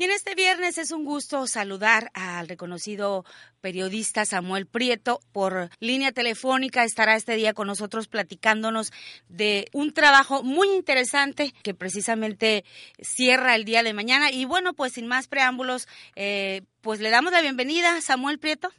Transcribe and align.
Y 0.00 0.04
en 0.04 0.12
este 0.12 0.34
viernes 0.34 0.78
es 0.78 0.92
un 0.92 1.04
gusto 1.04 1.46
saludar 1.46 2.04
al 2.14 2.48
reconocido 2.48 3.26
periodista 3.60 4.24
Samuel 4.24 4.64
Prieto 4.66 5.18
por 5.30 5.68
línea 5.78 6.10
telefónica. 6.10 6.84
Estará 6.84 7.16
este 7.16 7.34
día 7.34 7.52
con 7.52 7.66
nosotros 7.66 8.08
platicándonos 8.08 8.92
de 9.28 9.66
un 9.74 9.92
trabajo 9.92 10.42
muy 10.42 10.68
interesante 10.68 11.52
que 11.62 11.74
precisamente 11.74 12.64
cierra 12.98 13.54
el 13.54 13.66
día 13.66 13.82
de 13.82 13.92
mañana. 13.92 14.30
Y 14.32 14.46
bueno, 14.46 14.72
pues 14.72 14.94
sin 14.94 15.06
más 15.06 15.28
preámbulos, 15.28 15.86
eh, 16.16 16.62
pues 16.80 17.02
le 17.02 17.10
damos 17.10 17.32
la 17.32 17.42
bienvenida, 17.42 18.00
Samuel 18.00 18.38
Prieto. 18.38 18.70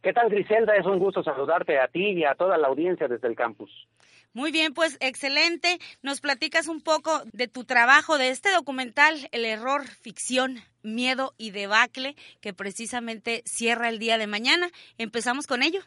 ¿Qué 0.00 0.12
tal, 0.12 0.30
Griselda? 0.30 0.76
Es 0.76 0.86
un 0.86 1.00
gusto 1.00 1.24
saludarte 1.24 1.80
a 1.80 1.88
ti 1.88 2.10
y 2.10 2.24
a 2.24 2.36
toda 2.36 2.56
la 2.56 2.68
audiencia 2.68 3.08
desde 3.08 3.26
el 3.26 3.34
campus. 3.34 3.68
Muy 4.34 4.50
bien, 4.50 4.74
pues 4.74 4.96
excelente. 4.98 5.78
Nos 6.02 6.20
platicas 6.20 6.66
un 6.66 6.80
poco 6.80 7.22
de 7.32 7.46
tu 7.46 7.62
trabajo, 7.64 8.18
de 8.18 8.30
este 8.30 8.50
documental, 8.50 9.28
El 9.30 9.44
error, 9.44 9.86
ficción, 9.86 10.60
miedo 10.82 11.34
y 11.38 11.52
debacle, 11.52 12.16
que 12.40 12.52
precisamente 12.52 13.44
cierra 13.46 13.88
el 13.88 14.00
día 14.00 14.18
de 14.18 14.26
mañana. 14.26 14.70
¿Empezamos 14.98 15.46
con 15.46 15.62
ello? 15.62 15.82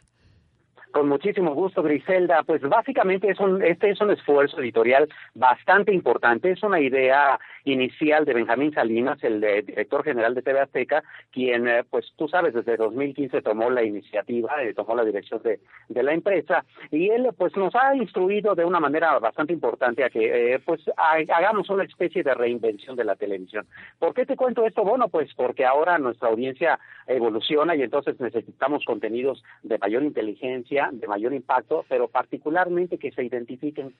Con 0.98 1.10
muchísimo 1.10 1.54
gusto, 1.54 1.84
Griselda. 1.84 2.42
Pues 2.42 2.60
básicamente 2.64 3.30
es 3.30 3.40
un, 3.40 3.62
este 3.62 3.92
es 3.92 4.02
un 4.02 4.10
esfuerzo 4.10 4.60
editorial 4.60 5.08
bastante 5.36 5.94
importante. 5.94 6.50
Es 6.50 6.64
una 6.64 6.80
idea 6.80 7.40
inicial 7.66 8.26
de 8.26 8.34
Benjamín 8.34 8.74
Salinas, 8.74 9.24
el 9.24 9.40
director 9.40 10.04
general 10.04 10.34
de 10.34 10.41
TV 10.41 10.60
Azteca, 10.60 11.04
quien, 11.32 11.68
eh, 11.68 11.84
pues 11.88 12.12
tú 12.16 12.28
sabes, 12.28 12.54
desde 12.54 12.78
2015 12.78 13.41
tomó 13.41 13.70
la 13.70 13.84
iniciativa, 13.84 14.64
eh, 14.64 14.74
tomó 14.74 14.96
la 14.96 15.04
dirección 15.04 15.41
de, 15.44 15.60
la 15.90 16.14
empresa 16.14 16.64
y 16.91 17.10
él, 17.10 17.27
pues 17.38 17.55
nos 17.58 17.76
ha 17.76 17.96
instruido 17.96 18.55
de 18.55 18.66
una 18.66 18.80
manera 18.80 19.20
bastante 19.20 19.54
importante 19.54 20.04
a 20.04 20.10
que, 20.10 20.54
eh, 20.54 20.60
pues, 20.60 20.82
hagamos 20.98 21.70
una 21.70 21.84
especie 21.84 22.24
de 22.24 22.34
reinvención 22.34 22.96
de 22.96 23.04
la 23.04 23.16
televisión. 23.16 23.68
¿Por 24.00 24.14
qué 24.14 24.26
te 24.26 24.36
cuento 24.36 24.66
esto? 24.66 24.84
Bueno, 24.84 25.10
pues 25.10 25.34
porque 25.36 25.66
ahora 25.66 25.98
nuestra 25.98 26.30
audiencia 26.30 26.80
evoluciona 27.08 27.76
y 27.76 27.82
entonces 27.82 28.20
necesitamos 28.20 28.86
contenidos 28.86 29.43
de 29.64 29.77
mayor 29.77 30.04
inteligencia, 30.04 30.87
de 30.91 31.07
mayor 31.07 31.34
impacto, 31.34 31.85
pero 31.88 32.07
particularmente 32.07 32.98
que 32.98 33.12
se 33.12 33.24
identifiquen, 33.24 33.93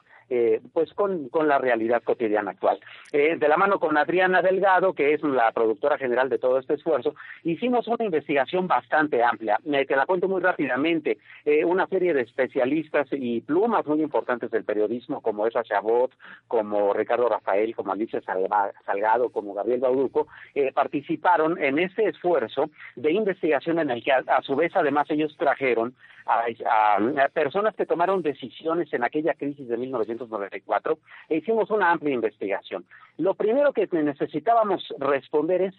pues, 0.74 0.94
con, 0.94 1.30
con 1.30 1.48
la 1.48 1.58
realidad 1.58 2.04
cotidiana 2.04 2.52
actual. 2.52 2.80
de 3.12 3.48
la 3.48 3.58
mano 3.58 3.80
con 3.80 3.98
Adriana 3.98 4.42
Delgado, 4.42 4.94
que 4.94 5.14
es 5.14 5.24
la 5.24 5.52
productora 5.52 5.98
general 5.98 6.30
de 6.30 6.38
todo 6.38 6.60
este 6.60 6.74
esfuerzo, 6.74 7.16
hicimos 7.44 7.88
una 7.88 8.06
investigación 8.06 8.68
bastante 8.68 9.24
amplia. 9.24 9.60
Me 9.64 9.86
te 9.86 9.96
la 9.96 10.06
cuento 10.06 10.28
muy 10.28 10.42
rápidamente. 10.42 11.18
Eh, 11.46 11.66
una 11.66 11.88
serie 11.88 12.14
de 12.14 12.22
especialistas 12.22 13.08
y 13.12 13.42
plumas 13.42 13.86
muy 13.86 14.02
importantes 14.02 14.52
del 14.52 14.64
periodismo, 14.64 15.22
como 15.22 15.48
Esa 15.48 15.64
Chabot, 15.64 16.12
como 16.48 16.94
Ricardo 16.94 17.30
Rafael, 17.30 17.76
como 17.76 17.92
Alicia 17.92 18.22
Salgado, 18.22 19.30
como 19.30 19.54
Gabriel 19.54 19.80
Bauduco, 19.80 20.28
eh, 20.54 20.72
participaron 20.74 21.62
en 21.62 21.80
este 21.80 22.08
esfuerzo 22.08 22.70
de 22.96 23.12
investigación 23.12 23.80
en 23.80 23.92
el 23.92 24.04
que, 24.04 24.12
a, 24.12 24.42
su 24.42 24.56
vez, 24.56 24.76
además, 24.76 25.10
ellos 25.10 25.36
trajeron 25.38 25.96
a, 26.28 27.30
personas 27.34 27.76
que 27.76 27.86
tomaron 27.86 28.22
decisiones 28.22 28.92
en 28.94 29.04
aquella 29.04 29.34
crisis 29.34 29.68
de 29.68 29.78
1994 29.78 31.00
e 31.30 31.38
hicimos 31.38 31.70
una 31.72 31.92
amplia 31.92 32.14
investigación. 32.14 32.86
Lo 33.18 33.34
primero 33.34 33.74
que 33.74 33.88
necesitábamos 33.92 34.94
responder 35.00 35.62
es 35.62 35.76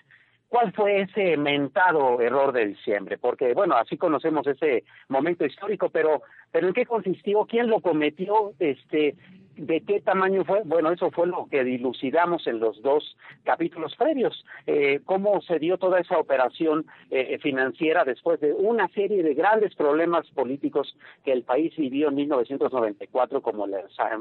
cuál 0.49 0.73
fue 0.73 1.03
ese 1.03 1.37
mentado 1.37 2.21
error 2.21 2.53
de 2.53 2.67
diciembre, 2.67 3.19
porque 3.19 3.53
bueno, 3.55 3.77
así 3.77 3.97
conocemos 3.97 4.47
ese 4.47 4.85
momento 5.09 5.45
histórico, 5.45 5.91
pero 5.91 6.23
pero 6.51 6.69
en 6.69 6.75
qué 6.75 6.87
consistió, 6.87 7.45
quién 7.45 7.69
lo 7.69 7.81
cometió, 7.81 8.55
este 8.59 9.15
¿De 9.59 9.81
qué 9.81 10.01
tamaño 10.01 10.45
fue? 10.45 10.63
Bueno, 10.65 10.93
eso 10.93 11.11
fue 11.11 11.27
lo 11.27 11.49
que 11.51 11.65
dilucidamos 11.65 12.47
en 12.47 12.61
los 12.61 12.81
dos 12.81 13.17
capítulos 13.43 13.97
previos. 13.97 14.47
Eh, 14.69 15.01
cómo 15.05 15.41
se 15.43 15.59
dio 15.59 15.79
toda 15.79 15.99
esa 15.99 16.17
operación 16.17 16.87
eh, 17.11 17.37
financiera 17.43 18.05
después 18.05 18.39
de 18.39 18.53
una 18.53 18.87
serie 18.91 19.25
de 19.25 19.35
grandes 19.35 19.75
problemas 19.75 20.31
políticos 20.31 20.97
que 21.25 21.33
el 21.33 21.43
país 21.43 21.75
vivió 21.77 22.09
en 22.09 22.15
1994, 22.15 23.43
como 23.43 23.65
el, 23.65 23.75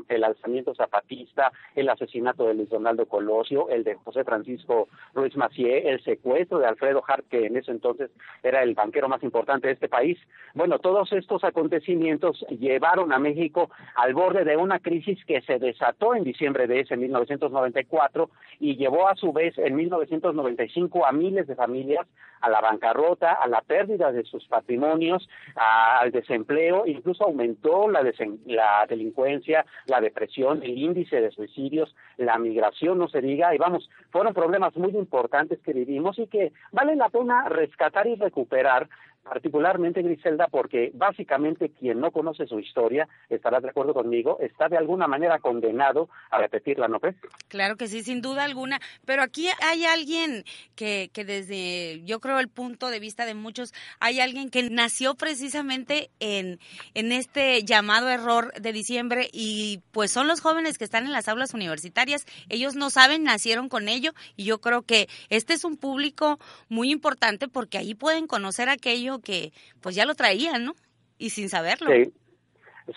el 0.10 0.24
alzamiento 0.24 0.74
zapatista, 0.74 1.52
el 1.76 1.88
asesinato 1.90 2.48
de 2.48 2.56
Luis 2.56 2.70
Donaldo 2.70 3.06
Colosio, 3.06 3.70
el 3.70 3.84
de 3.84 3.94
José 3.94 4.24
Francisco 4.24 4.88
Ruiz 5.14 5.38
Macié, 5.38 5.88
el 5.88 6.04
secuestro 6.04 6.58
de 6.58 6.66
Alfredo 6.66 7.04
Hart, 7.08 7.28
que 7.30 7.46
en 7.46 7.58
ese 7.58 7.70
entonces 7.70 8.10
era 8.42 8.64
el 8.64 8.74
banquero 8.74 9.08
más 9.08 9.22
importante 9.22 9.68
de 9.68 9.74
este 9.74 9.88
país. 9.88 10.18
Bueno, 10.56 10.80
todos 10.80 11.14
estos 11.14 11.44
acontecimientos 11.44 12.44
llevaron 12.50 13.14
a 13.14 13.20
México 13.20 13.70
al 13.96 14.16
borde 14.16 14.44
de 14.44 14.58
una 14.58 14.80
crisis 14.80 15.24
que 15.28 15.42
se 15.42 15.60
desató 15.60 16.16
en 16.16 16.24
diciembre 16.24 16.66
de 16.66 16.80
ese 16.80 16.98
1994 16.98 18.30
y 18.60 18.78
llevó 18.78 19.08
a 19.08 19.16
su 19.16 19.34
vez 19.34 19.58
en 19.58 19.76
1995 19.76 21.06
a 21.06 21.12
miles 21.12 21.46
de 21.48 21.56
familias 21.56 22.08
a 22.42 22.50
la 22.50 22.62
bancarrota, 22.62 23.34
a 23.34 23.48
la 23.48 23.62
pérdida 23.62 24.12
de 24.12 24.24
sus 24.24 24.46
patrimonios, 24.48 25.28
al 25.56 26.12
desempleo, 26.12 26.86
incluso 26.86 27.26
aumentó 27.26 27.90
la, 27.90 28.04
la 28.46 28.86
delincuencia, 28.88 29.66
la 29.88 30.02
depresión, 30.02 30.62
el 30.64 30.78
índice 30.78 31.20
de 31.20 31.32
suicidios, 31.32 31.96
la 32.18 32.38
migración, 32.38 33.00
no 33.00 33.08
se 33.08 33.22
diga, 33.22 33.54
y 33.54 33.58
vamos, 33.58 33.90
fueron 34.12 34.34
problemas 34.34 34.76
muy 34.76 34.92
importantes 34.92 35.60
que 35.60 35.74
vivimos 35.74 36.18
y 36.20 36.28
que 36.28 36.54
vale 36.72 36.96
la 36.96 37.10
pena 37.10 37.50
rescatar 37.50 38.08
y 38.08 38.16
recuperar 38.16 38.88
particularmente 39.28 40.02
Griselda, 40.02 40.48
porque 40.48 40.92
básicamente 40.94 41.70
quien 41.70 42.00
no 42.00 42.12
conoce 42.12 42.48
su 42.48 42.60
historia, 42.60 43.08
estará 43.30 43.60
de 43.60 43.70
acuerdo 43.70 43.94
conmigo, 43.94 44.38
está 44.40 44.70
de 44.70 44.78
alguna 44.78 45.08
manera 45.08 45.40
condenado 45.40 46.10
a 46.32 46.40
repetirla, 46.40 46.88
¿no 46.88 47.00
crees? 47.00 47.16
Claro 47.48 47.76
que 47.76 47.88
sí, 47.88 48.04
sin 48.04 48.22
duda 48.22 48.44
alguna, 48.44 48.80
pero 49.06 49.22
aquí 49.22 49.48
hay 49.62 49.86
alguien 49.86 50.44
que, 50.76 51.10
que 51.14 51.26
desde, 51.26 52.04
yo 52.06 52.20
creo, 52.20 52.40
el 52.40 52.50
punto 52.50 52.90
de 52.90 53.00
vista 53.00 53.26
de 53.26 53.34
muchos, 53.34 53.74
hay 54.00 54.20
alguien 54.20 54.50
que 54.50 54.70
nació 54.70 55.16
precisamente 55.16 56.10
en, 56.20 56.60
en 56.94 57.12
este 57.12 57.64
llamado 57.64 58.10
error 58.10 58.54
de 58.54 58.72
diciembre 58.72 59.30
y 59.32 59.82
pues 59.92 60.12
son 60.12 60.28
los 60.28 60.42
jóvenes 60.42 60.78
que 60.78 60.84
están 60.84 61.06
en 61.06 61.12
las 61.12 61.28
aulas 61.28 61.54
universitarias, 61.54 62.26
ellos 62.50 62.76
no 62.76 62.90
saben, 62.90 63.24
nacieron 63.24 63.70
con 63.70 63.90
ello 63.90 64.12
y 64.36 64.46
yo 64.46 64.60
creo 64.60 64.84
que 64.84 65.08
este 65.30 65.54
es 65.54 65.64
un 65.64 65.78
público 65.78 66.40
muy 66.70 66.92
importante 66.92 67.48
porque 67.48 67.78
ahí 67.78 67.94
pueden 67.94 68.28
conocer 68.28 68.70
aquello 68.70 69.17
que 69.20 69.52
pues 69.82 69.96
ya 69.96 70.06
lo 70.06 70.16
traían, 70.16 70.66
¿no? 70.66 70.74
Y 71.18 71.30
sin 71.32 71.50
saberlo. 71.50 71.90
Sí. 71.92 72.12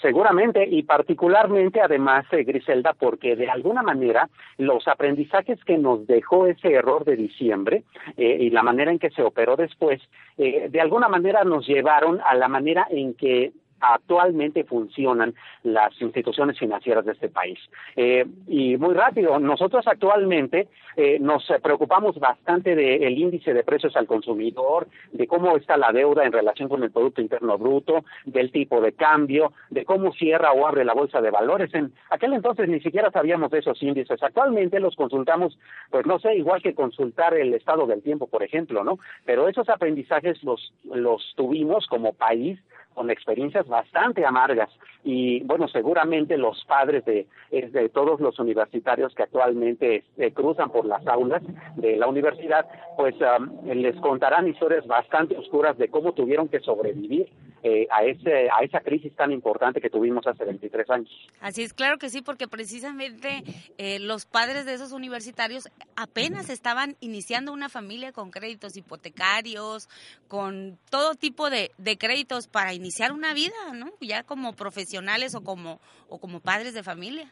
Seguramente 0.00 0.64
y 0.70 0.84
particularmente 0.84 1.80
además, 1.80 2.24
eh, 2.30 2.44
Griselda, 2.44 2.92
porque 2.92 3.34
de 3.34 3.50
alguna 3.50 3.82
manera 3.82 4.28
los 4.56 4.86
aprendizajes 4.86 5.58
que 5.64 5.78
nos 5.78 6.06
dejó 6.06 6.46
ese 6.46 6.72
error 6.72 7.04
de 7.04 7.16
diciembre 7.16 7.82
eh, 8.16 8.36
y 8.40 8.50
la 8.50 8.62
manera 8.62 8.92
en 8.92 9.00
que 9.00 9.10
se 9.10 9.22
operó 9.22 9.56
después, 9.56 10.00
eh, 10.38 10.68
de 10.70 10.80
alguna 10.80 11.08
manera 11.08 11.42
nos 11.42 11.66
llevaron 11.66 12.20
a 12.24 12.36
la 12.36 12.46
manera 12.46 12.86
en 12.88 13.14
que 13.14 13.52
actualmente 13.80 14.64
funcionan 14.64 15.34
las 15.62 16.00
instituciones 16.00 16.58
financieras 16.58 17.04
de 17.04 17.12
este 17.12 17.28
país. 17.28 17.58
Eh, 17.96 18.24
y 18.46 18.76
muy 18.76 18.94
rápido, 18.94 19.38
nosotros 19.38 19.86
actualmente 19.86 20.68
eh, 20.96 21.18
nos 21.20 21.46
preocupamos 21.62 22.18
bastante 22.18 22.74
del 22.74 23.18
índice 23.18 23.54
de 23.54 23.64
precios 23.64 23.96
al 23.96 24.06
consumidor, 24.06 24.88
de 25.12 25.26
cómo 25.26 25.56
está 25.56 25.76
la 25.76 25.92
deuda 25.92 26.24
en 26.24 26.32
relación 26.32 26.68
con 26.68 26.82
el 26.82 26.90
Producto 26.90 27.20
Interno 27.20 27.58
Bruto, 27.58 28.04
del 28.24 28.50
tipo 28.50 28.80
de 28.80 28.92
cambio, 28.92 29.52
de 29.70 29.84
cómo 29.84 30.12
cierra 30.12 30.52
o 30.52 30.66
abre 30.66 30.84
la 30.84 30.94
bolsa 30.94 31.20
de 31.20 31.30
valores. 31.30 31.72
En 31.74 31.92
aquel 32.10 32.34
entonces 32.34 32.68
ni 32.68 32.80
siquiera 32.80 33.10
sabíamos 33.10 33.50
de 33.50 33.58
esos 33.58 33.82
índices. 33.82 34.22
Actualmente 34.22 34.80
los 34.80 34.96
consultamos, 34.96 35.58
pues 35.90 36.06
no 36.06 36.18
sé, 36.18 36.36
igual 36.36 36.62
que 36.62 36.74
consultar 36.74 37.34
el 37.34 37.54
estado 37.54 37.86
del 37.86 38.02
tiempo, 38.02 38.26
por 38.26 38.42
ejemplo, 38.42 38.84
¿no? 38.84 38.98
Pero 39.24 39.48
esos 39.48 39.68
aprendizajes 39.68 40.42
los, 40.42 40.72
los 40.84 41.32
tuvimos 41.36 41.86
como 41.86 42.12
país 42.12 42.58
con 42.94 43.10
experiencias 43.10 43.66
bastante 43.68 44.24
amargas. 44.24 44.70
Y 45.04 45.40
bueno 45.44 45.68
seguramente 45.68 46.36
los 46.36 46.64
padres 46.66 47.04
de, 47.04 47.26
de 47.50 47.88
todos 47.88 48.20
los 48.20 48.38
universitarios 48.38 49.14
que 49.14 49.22
actualmente 49.22 50.04
eh, 50.18 50.32
cruzan 50.32 50.70
por 50.70 50.84
las 50.84 51.06
aulas 51.06 51.42
de 51.76 51.96
la 51.96 52.06
universidad 52.06 52.66
pues 52.96 53.14
les 53.64 53.96
contarán 53.96 54.48
historias 54.48 54.86
bastante 54.86 55.36
oscuras 55.36 55.78
de 55.78 55.88
cómo 55.88 56.12
tuvieron 56.12 56.48
que 56.48 56.60
sobrevivir 56.60 57.28
eh, 57.62 57.86
a 57.90 58.04
ese 58.04 58.48
a 58.50 58.62
esa 58.62 58.80
crisis 58.80 59.14
tan 59.14 59.32
importante 59.32 59.80
que 59.80 59.90
tuvimos 59.90 60.26
hace 60.26 60.44
23 60.44 60.90
años. 60.90 61.10
Así 61.40 61.62
es, 61.62 61.74
claro 61.74 61.98
que 61.98 62.08
sí, 62.08 62.22
porque 62.22 62.48
precisamente 62.48 63.42
eh, 63.78 63.98
los 64.00 64.26
padres 64.26 64.64
de 64.66 64.74
esos 64.74 64.92
universitarios 64.92 65.68
apenas 65.96 66.50
estaban 66.50 66.96
iniciando 67.00 67.52
una 67.52 67.68
familia 67.68 68.12
con 68.12 68.30
créditos 68.30 68.76
hipotecarios, 68.76 69.88
con 70.28 70.78
todo 70.90 71.14
tipo 71.14 71.50
de, 71.50 71.70
de 71.78 71.98
créditos 71.98 72.48
para 72.48 72.72
iniciar 72.72 73.12
una 73.12 73.34
vida, 73.34 73.54
¿no? 73.74 73.90
Ya 74.00 74.22
como 74.22 74.54
profesionales 74.54 75.34
o 75.34 75.42
como 75.42 75.80
o 76.08 76.18
como 76.18 76.40
padres 76.40 76.74
de 76.74 76.82
familia. 76.82 77.30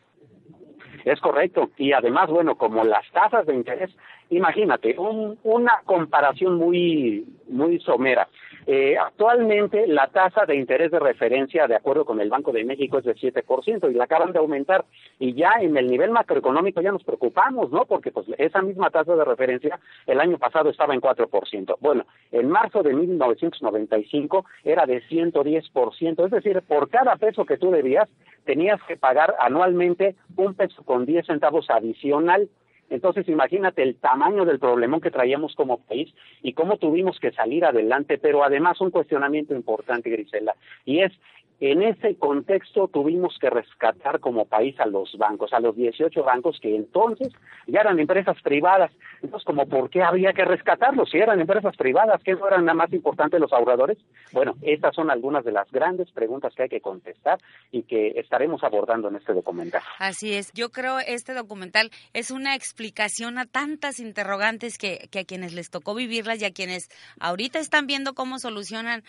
Es 1.05 1.21
correcto. 1.21 1.71
Y 1.77 1.93
además, 1.93 2.29
bueno, 2.29 2.57
como 2.57 2.85
las 2.85 3.09
tasas 3.13 3.47
de 3.47 3.55
interés, 3.55 3.91
imagínate, 4.31 4.99
un, 4.99 5.39
una 5.43 5.81
comparación 5.85 6.57
muy, 6.57 7.27
muy 7.49 7.81
somera. 7.81 8.29
Eh, 8.71 8.99
actualmente 8.99 9.87
la 9.87 10.09
tasa 10.09 10.45
de 10.45 10.55
interés 10.55 10.91
de 10.91 10.99
referencia, 10.99 11.67
de 11.67 11.75
acuerdo 11.75 12.05
con 12.05 12.21
el 12.21 12.29
Banco 12.29 12.53
de 12.53 12.67
México, 12.67 12.99
es 12.99 13.05
de 13.07 13.15
7% 13.15 13.91
y 13.91 13.95
la 13.95 14.05
acaban 14.05 14.31
de 14.31 14.41
aumentar. 14.41 14.85
Y 15.19 15.33
ya 15.33 15.53
en 15.59 15.75
el 15.79 15.91
nivel 15.91 16.11
macroeconómico 16.11 16.83
ya 16.83 16.93
nos 16.93 17.03
preocupamos, 17.03 17.71
¿no? 17.71 17.87
Porque 17.87 18.11
pues 18.11 18.27
esa 18.37 18.61
misma 18.61 18.91
tasa 18.91 19.17
de 19.17 19.25
referencia 19.25 19.81
el 20.07 20.21
año 20.21 20.37
pasado 20.37 20.69
estaba 20.69 20.93
en 20.93 21.01
4%. 21.01 21.77
Bueno, 21.81 22.05
en 22.31 22.51
marzo 22.51 22.83
de 22.83 22.93
1995 22.93 24.45
era 24.65 24.85
de 24.85 25.03
110%, 25.09 26.25
es 26.27 26.31
decir, 26.31 26.61
por 26.69 26.91
cada 26.91 27.17
peso 27.17 27.47
que 27.47 27.57
tú 27.57 27.71
debías, 27.71 28.11
tenías 28.45 28.83
que 28.83 28.99
pagar 28.99 29.35
anualmente 29.41 30.15
un 30.37 30.53
peso 30.53 30.83
con 30.83 31.07
10 31.07 31.25
centavos 31.25 31.71
adicional 31.71 32.51
entonces, 32.91 33.29
imagínate 33.29 33.83
el 33.83 33.97
tamaño 33.97 34.45
del 34.45 34.59
problemón 34.59 35.01
que 35.01 35.11
traíamos 35.11 35.55
como 35.55 35.79
país 35.79 36.13
y 36.43 36.55
cómo 36.55 36.79
tuvimos 36.79 37.19
que 37.21 37.33
salir 37.33 37.65
adelante, 37.65 38.19
pero 38.19 38.43
además 38.43 38.81
un 38.81 38.91
cuestionamiento 38.91 39.55
importante, 39.55 40.11
Grisela, 40.11 40.55
y 40.85 41.01
es 41.01 41.13
en 41.61 41.83
ese 41.83 42.17
contexto 42.17 42.89
tuvimos 42.89 43.37
que 43.41 43.51
rescatar 43.51 44.21
como 44.21 44.45
país 44.45 44.79
a 44.79 44.87
los 44.87 45.17
bancos, 45.19 45.53
a 45.53 45.61
los 45.61 45.75
18 45.75 46.23
bancos 46.23 46.59
que 46.61 46.77
entonces 46.77 47.33
ya 47.67 47.81
eran 47.81 47.99
empresas 47.99 48.37
privadas. 48.43 48.93
Entonces, 49.23 49.45
como 49.45 49.67
por 49.67 49.91
qué 49.91 50.03
había 50.03 50.33
que 50.33 50.45
rescatarlos 50.45 51.11
si 51.11 51.19
eran 51.19 51.41
empresas 51.41 51.77
privadas, 51.77 52.23
¿qué 52.23 52.35
no 52.35 52.47
eran 52.47 52.65
nada 52.65 52.77
más 52.77 52.93
importantes 52.93 53.41
los 53.41 53.53
ahorradores? 53.53 53.99
Bueno, 54.33 54.55
estas 54.63 54.95
son 54.95 55.11
algunas 55.11 55.45
de 55.45 55.51
las 55.53 55.69
grandes 55.73 56.11
preguntas 56.13 56.55
que 56.55 56.65
hay 56.65 56.69
que 56.69 56.81
contestar 56.81 57.39
y 57.73 57.83
que 57.83 58.13
estaremos 58.17 58.63
abordando 58.63 59.09
en 59.09 59.17
este 59.17 59.33
documental. 59.33 59.83
Así 59.99 60.35
es, 60.35 60.53
yo 60.53 60.71
creo 60.71 61.01
este 61.01 61.35
documental 61.35 61.91
es 62.13 62.31
una 62.31 62.55
explicación 62.55 63.39
a 63.39 63.47
tantas 63.47 63.99
interrogantes 63.99 64.79
que, 64.79 65.09
que 65.11 65.21
a 65.21 65.25
quienes 65.25 65.55
les 65.55 65.71
tocó 65.71 65.95
vivirlas 65.95 66.41
y 66.41 66.45
a 66.45 66.53
quienes 66.53 66.89
ahorita 67.19 67.59
están 67.59 67.87
viendo 67.87 68.15
cómo 68.15 68.39
solucionan 68.39 69.03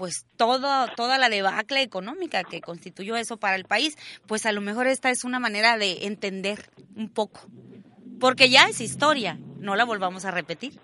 pues 0.00 0.24
todo, 0.38 0.86
toda 0.96 1.18
la 1.18 1.28
debacle 1.28 1.89
económica 1.90 2.44
que 2.44 2.60
constituyó 2.60 3.16
eso 3.16 3.36
para 3.36 3.56
el 3.56 3.64
país, 3.64 3.98
pues 4.28 4.46
a 4.46 4.52
lo 4.52 4.60
mejor 4.60 4.86
esta 4.86 5.10
es 5.10 5.24
una 5.24 5.40
manera 5.40 5.76
de 5.76 6.06
entender 6.06 6.58
un 6.96 7.08
poco, 7.08 7.40
porque 8.20 8.48
ya 8.48 8.68
es 8.68 8.80
historia, 8.80 9.38
no 9.58 9.74
la 9.74 9.84
volvamos 9.84 10.24
a 10.24 10.30
repetir. 10.30 10.74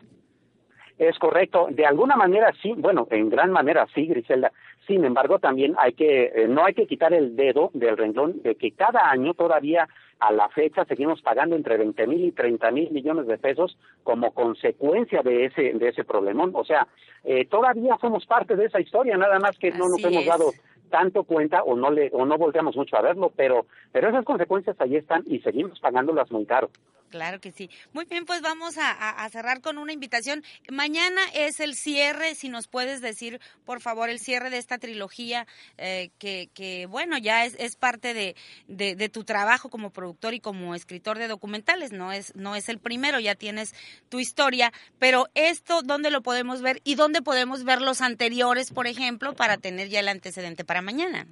Es 0.98 1.16
correcto, 1.18 1.68
de 1.70 1.86
alguna 1.86 2.16
manera 2.16 2.52
sí, 2.62 2.72
bueno, 2.76 3.06
en 3.10 3.28
gran 3.28 3.52
manera 3.52 3.86
sí, 3.94 4.06
Griselda. 4.06 4.50
Sin 4.86 5.04
embargo, 5.04 5.38
también 5.38 5.74
hay 5.78 5.92
que, 5.92 6.32
eh, 6.34 6.48
no 6.48 6.64
hay 6.64 6.72
que 6.74 6.86
quitar 6.86 7.12
el 7.12 7.36
dedo 7.36 7.70
del 7.74 7.96
renglón 7.96 8.40
de 8.42 8.54
que 8.54 8.72
cada 8.72 9.10
año 9.10 9.34
todavía 9.34 9.88
a 10.18 10.32
la 10.32 10.48
fecha 10.48 10.84
seguimos 10.86 11.20
pagando 11.20 11.56
entre 11.56 11.76
20 11.76 12.06
mil 12.06 12.24
y 12.24 12.32
30 12.32 12.70
mil 12.70 12.90
millones 12.90 13.26
de 13.26 13.36
pesos 13.36 13.76
como 14.02 14.32
consecuencia 14.32 15.22
de 15.22 15.46
ese, 15.46 15.72
de 15.74 15.88
ese 15.88 16.04
problemón. 16.04 16.52
O 16.54 16.64
sea, 16.64 16.86
eh, 17.24 17.44
todavía 17.46 17.96
somos 18.00 18.24
parte 18.24 18.56
de 18.56 18.66
esa 18.66 18.80
historia, 18.80 19.16
nada 19.16 19.38
más 19.38 19.58
que 19.58 19.70
no 19.72 19.88
nos 19.88 20.02
hemos 20.02 20.24
dado 20.24 20.52
tanto 20.90 21.24
cuenta 21.24 21.62
o 21.62 21.76
no 21.76 21.90
le 21.90 22.10
o 22.12 22.24
no 22.24 22.38
volteamos 22.38 22.76
mucho 22.76 22.96
a 22.96 23.02
verlo, 23.02 23.32
pero 23.36 23.66
pero 23.92 24.08
esas 24.08 24.24
consecuencias 24.24 24.76
ahí 24.80 24.96
están 24.96 25.22
y 25.26 25.40
seguimos 25.40 25.80
pagándolas 25.80 26.30
muy 26.30 26.46
caro. 26.46 26.70
Claro 27.10 27.40
que 27.40 27.52
sí. 27.52 27.70
Muy 27.92 28.04
bien, 28.04 28.24
pues 28.24 28.42
vamos 28.42 28.76
a, 28.78 29.28
cerrar 29.30 29.60
con 29.60 29.78
una 29.78 29.92
invitación. 29.92 30.42
Mañana 30.70 31.20
es 31.34 31.60
el 31.60 31.74
cierre, 31.74 32.34
si 32.34 32.48
nos 32.48 32.66
puedes 32.66 33.00
decir, 33.00 33.40
por 33.64 33.80
favor, 33.80 34.10
el 34.10 34.18
cierre 34.18 34.50
de 34.50 34.58
esta 34.58 34.78
trilogía, 34.78 35.46
eh, 35.78 36.10
que, 36.18 36.50
que, 36.52 36.86
bueno, 36.86 37.16
ya 37.18 37.44
es, 37.44 37.54
es 37.58 37.76
parte 37.76 38.12
de, 38.12 38.34
de, 38.66 39.08
tu 39.08 39.24
trabajo 39.24 39.70
como 39.70 39.90
productor 39.90 40.34
y 40.34 40.40
como 40.40 40.74
escritor 40.74 41.18
de 41.18 41.28
documentales, 41.28 41.92
no 41.92 42.12
es, 42.12 42.34
no 42.34 42.56
es 42.56 42.68
el 42.68 42.78
primero, 42.78 43.20
ya 43.20 43.34
tienes 43.34 43.74
tu 44.08 44.18
historia, 44.18 44.72
pero 44.98 45.28
esto, 45.34 45.82
¿dónde 45.82 46.10
lo 46.10 46.22
podemos 46.22 46.60
ver 46.60 46.80
y 46.84 46.96
dónde 46.96 47.22
podemos 47.22 47.64
ver 47.64 47.82
los 47.82 48.00
anteriores, 48.00 48.72
por 48.72 48.86
ejemplo, 48.86 49.34
para 49.34 49.58
tener 49.58 49.88
ya 49.88 50.00
el 50.00 50.08
antecedente 50.08 50.64
para 50.64 50.82
mañana? 50.82 51.26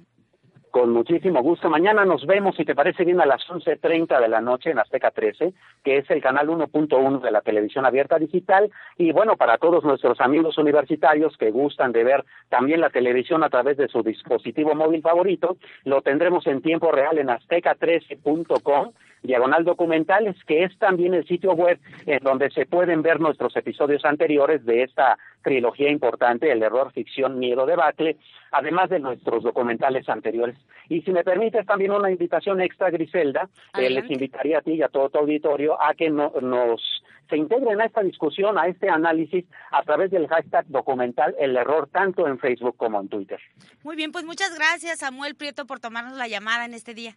Con 0.75 0.91
muchísimo 0.91 1.41
gusto. 1.41 1.69
Mañana 1.69 2.03
nos 2.03 2.25
vemos, 2.25 2.57
si 2.57 2.65
te 2.65 2.75
parece 2.75 3.05
bien, 3.05 3.21
a 3.21 3.25
las 3.25 3.47
11.30 3.47 4.19
de 4.19 4.27
la 4.27 4.41
noche 4.41 4.71
en 4.71 4.77
Azteca 4.77 5.09
13, 5.09 5.53
que 5.85 5.99
es 5.99 6.11
el 6.11 6.21
canal 6.21 6.49
1.1 6.49 7.21
de 7.21 7.31
la 7.31 7.39
televisión 7.39 7.85
abierta 7.85 8.19
digital. 8.19 8.69
Y 8.97 9.13
bueno, 9.13 9.37
para 9.37 9.57
todos 9.57 9.85
nuestros 9.85 10.19
amigos 10.19 10.57
universitarios 10.57 11.37
que 11.37 11.49
gustan 11.49 11.93
de 11.93 12.03
ver 12.03 12.25
también 12.49 12.81
la 12.81 12.89
televisión 12.89 13.41
a 13.45 13.49
través 13.49 13.77
de 13.77 13.87
su 13.87 14.03
dispositivo 14.03 14.75
móvil 14.75 15.01
favorito, 15.01 15.55
lo 15.85 16.01
tendremos 16.01 16.45
en 16.45 16.61
tiempo 16.61 16.91
real 16.91 17.19
en 17.19 17.27
azteca13.com 17.27 18.91
diagonal 19.25 19.63
documentales, 19.63 20.35
que 20.45 20.63
es 20.63 20.77
también 20.77 21.13
el 21.13 21.27
sitio 21.27 21.53
web 21.53 21.79
en 22.05 22.19
donde 22.23 22.49
se 22.51 22.65
pueden 22.65 23.01
ver 23.01 23.19
nuestros 23.19 23.55
episodios 23.55 24.05
anteriores 24.05 24.65
de 24.65 24.83
esta 24.83 25.17
trilogía 25.43 25.91
importante, 25.91 26.51
El 26.51 26.63
error, 26.63 26.91
ficción, 26.91 27.37
miedo, 27.37 27.65
debacle, 27.65 28.17
además 28.51 28.89
de 28.89 28.99
nuestros 28.99 29.43
documentales 29.43 30.09
anteriores. 30.09 30.57
Y 30.89 31.01
si 31.01 31.11
me 31.11 31.23
permites 31.23 31.65
también 31.65 31.91
una 31.91 32.11
invitación 32.11 32.61
extra, 32.61 32.89
Griselda, 32.89 33.49
eh, 33.77 33.89
les 33.89 34.09
invitaría 34.09 34.59
a 34.59 34.61
ti 34.61 34.73
y 34.73 34.81
a 34.81 34.89
todo 34.89 35.09
tu 35.09 35.19
auditorio 35.19 35.81
a 35.81 35.93
que 35.93 36.09
nos 36.09 37.03
se 37.29 37.37
integren 37.37 37.81
a 37.81 37.85
esta 37.85 38.01
discusión, 38.01 38.57
a 38.57 38.67
este 38.67 38.89
análisis 38.89 39.45
a 39.71 39.83
través 39.83 40.11
del 40.11 40.27
hashtag 40.27 40.65
documental 40.67 41.35
El 41.39 41.55
Error, 41.57 41.89
tanto 41.91 42.27
en 42.27 42.39
Facebook 42.39 42.77
como 42.77 43.01
en 43.01 43.07
Twitter. 43.07 43.39
Muy 43.83 43.95
bien, 43.95 44.11
pues 44.11 44.25
muchas 44.25 44.55
gracias 44.55 44.99
Samuel 44.99 45.35
Prieto 45.35 45.65
por 45.65 45.79
tomarnos 45.79 46.17
la 46.17 46.27
llamada 46.27 46.65
en 46.65 46.73
este 46.73 46.93
día. 46.93 47.15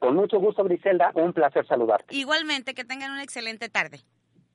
Con 0.00 0.16
mucho 0.16 0.40
gusto, 0.40 0.64
Griselda, 0.64 1.12
un 1.14 1.34
placer 1.34 1.66
saludarte. 1.66 2.16
Igualmente, 2.16 2.72
que 2.72 2.84
tengan 2.84 3.12
una 3.12 3.22
excelente 3.22 3.68
tarde. 3.68 4.00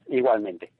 Igualmente. 0.07 0.71